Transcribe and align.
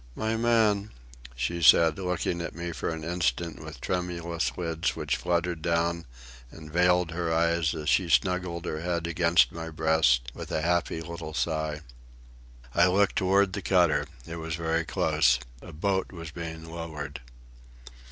"My 0.15 0.35
man," 0.35 0.89
she 1.35 1.61
said, 1.61 1.99
looking 1.99 2.41
at 2.41 2.55
me 2.55 2.71
for 2.71 2.89
an 2.89 3.03
instant 3.03 3.63
with 3.63 3.79
tremulous 3.79 4.51
lids 4.57 4.95
which 4.95 5.15
fluttered 5.15 5.61
down 5.61 6.07
and 6.49 6.73
veiled 6.73 7.11
her 7.11 7.31
eyes 7.31 7.75
as 7.75 7.87
she 7.87 8.09
snuggled 8.09 8.65
her 8.65 8.81
head 8.81 9.05
against 9.05 9.51
my 9.51 9.69
breast 9.69 10.31
with 10.33 10.51
a 10.51 10.63
happy 10.63 11.01
little 11.01 11.35
sigh. 11.35 11.81
I 12.73 12.87
looked 12.87 13.15
toward 13.15 13.53
the 13.53 13.61
cutter. 13.61 14.07
It 14.25 14.37
was 14.37 14.55
very 14.55 14.85
close. 14.85 15.37
A 15.61 15.71
boat 15.71 16.11
was 16.11 16.31
being 16.31 16.65
lowered. 16.65 17.21